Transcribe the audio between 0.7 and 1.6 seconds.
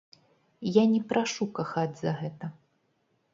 Я не прашу